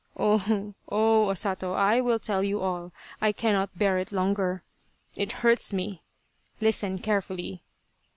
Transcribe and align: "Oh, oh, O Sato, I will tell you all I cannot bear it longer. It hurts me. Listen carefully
"Oh, 0.17 0.73
oh, 0.89 1.29
O 1.29 1.33
Sato, 1.35 1.73
I 1.73 2.01
will 2.01 2.17
tell 2.17 2.41
you 2.43 2.59
all 2.59 2.91
I 3.21 3.31
cannot 3.31 3.77
bear 3.77 3.99
it 3.99 4.11
longer. 4.11 4.63
It 5.15 5.31
hurts 5.43 5.73
me. 5.73 6.01
Listen 6.59 6.97
carefully 6.97 7.61